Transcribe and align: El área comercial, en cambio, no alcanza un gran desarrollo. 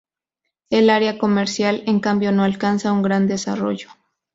El 0.71 0.89
área 0.89 1.19
comercial, 1.19 1.83
en 1.85 1.99
cambio, 1.99 2.31
no 2.31 2.43
alcanza 2.43 2.91
un 2.91 3.03
gran 3.03 3.27
desarrollo. 3.27 3.89